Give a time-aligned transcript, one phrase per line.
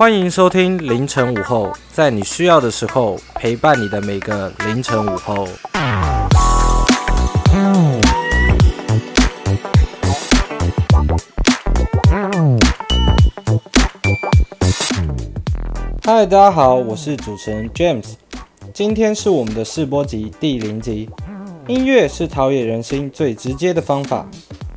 [0.00, 5.46] 欢迎收听凌晨午后，在你需要的时候陪伴你的每个凌晨午后。
[16.02, 18.14] 嗨，大家好，我是主持人 James，
[18.72, 21.10] 今天是我们的试播集第零集。
[21.66, 24.26] 音乐是陶冶人心最直接的方法，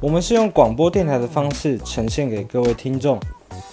[0.00, 3.18] 我们是用广播电台的方式呈现给各位听众。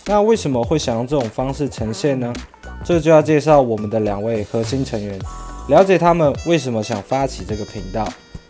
[0.08, 2.32] 那为什么会想用这种方式呈现呢？
[2.84, 5.20] 这就要介绍我们的两位核心成员，
[5.68, 8.08] 了解他们为什么想发起这个频道。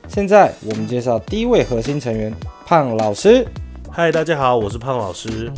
[0.09, 2.33] 现在我们介绍第一位核心成员
[2.65, 3.47] 胖老师。
[3.89, 5.49] 嗨，大家好，我是胖老师。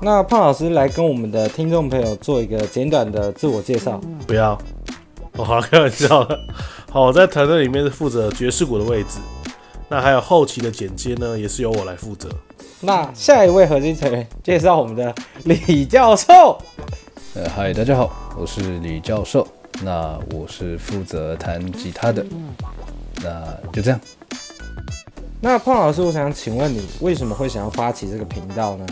[0.00, 4.00] 那胖老师来跟我们的听众朋友做一个简短的自我介绍。
[4.26, 4.58] 不要，
[5.36, 6.40] 我好开玩笑的。
[6.90, 9.18] 好，我在团队里面是负责爵士鼓的位置，
[9.88, 12.28] 那还有后期的剪接呢，也是由我来负责。
[12.80, 16.58] 那下一位核心成员介绍我们的李教授。
[17.34, 19.46] 呃，嗨，大家好，我是李教授。
[19.82, 22.24] 那我是负责弹吉他的。
[23.22, 24.00] 那就这样。
[25.40, 28.86] 那胖老师，我想请问你，为什么会想要发起这个频道呢？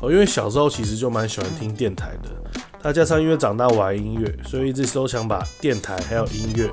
[0.00, 6.70] 哦，因为小时候其实就蛮喜欢听电台的，再加上因为长大玩音乐，所以一直都想把电台还有音乐。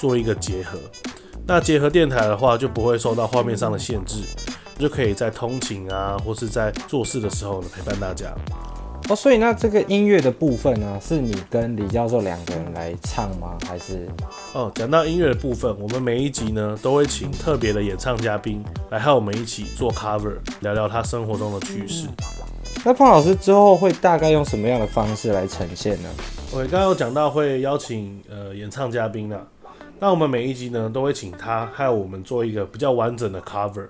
[0.00, 0.78] 做一个结合，
[1.48, 4.20] 那结合电台的话，就不会受到画面上的限制，
[4.78, 8.34] 就可以在通勤啊，或是在做事的时候呢陪伴大家。
[9.08, 13.56] 哦，所以那这个音乐的部分呢，是你跟李教授两个人来唱吗？
[13.64, 14.08] 还是？
[14.54, 22.08] 哦，讲到音乐的部分，我们每一集呢都会请特别的演唱嘉宾来和我们一起做 cover，聊聊他生活中的趣事。
[22.84, 26.08] 那胖老师之后会大概用什么样的方式来呈现呢？
[26.50, 29.40] 我刚刚有讲到会邀请呃演唱嘉宾呢。
[29.98, 33.86] 那我们每一集呢，都会请他还有我们做一个比较完整的 cover。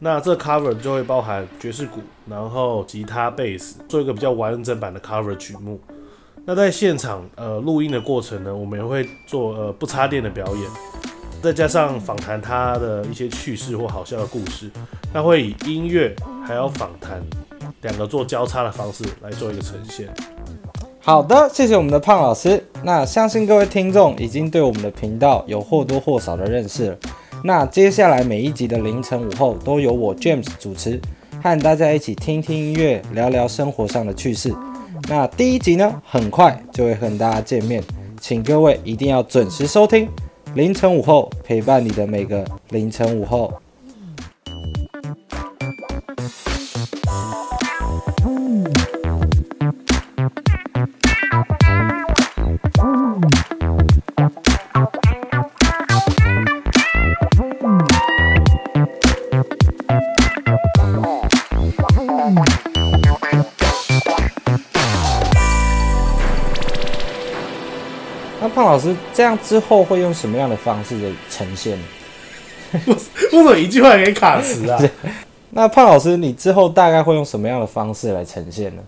[0.00, 5.80] 那这 cover 就会包含爵士鼓，然后吉他、贝斯，做一个比较完整版的 cover 曲目。
[6.44, 10.70] 那在现场呃录音的过程呢，我们也会做呃不插电的表演，
[11.42, 14.70] 再加上访谈他的一些趣事或好笑的故事。
[15.12, 17.22] 那会以音乐还有访谈
[17.82, 20.08] 两个做交叉的方式来做一个呈现。
[21.08, 22.62] 好的，谢谢我们的胖老师。
[22.82, 26.98] 那相信各位听众已经对我们的频道有或多或少的认识了。
[27.42, 31.00] 那接下来每一集的凌晨午后都由我 James 主持，
[31.42, 34.54] 和大家一起听听音乐，聊聊生活上的趣事。
[35.08, 37.82] 那第一集呢，很快就会和大家见面，
[38.20, 40.06] 请各位一定要准时收听
[40.52, 43.50] 凌晨午后，陪伴你的每个凌晨午后。
[68.58, 71.78] 胖老师，这样之后会用什么样的方式的呈现？
[72.74, 72.96] 为
[73.30, 74.76] 什么一句话给卡词啊？
[75.50, 78.82] 那胖老师，你之后大概会用什么样的方式来呈现呢？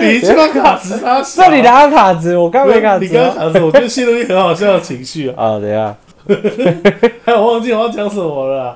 [0.00, 2.36] 你一句话卡词，他这里哪卡词？
[2.36, 3.04] 我刚没卡词。
[3.04, 5.34] 你刚卡词，我觉得陷入一个很好笑的情绪啊。
[5.58, 5.96] 啊，等下，
[7.34, 8.72] 我忘记我要讲什么了。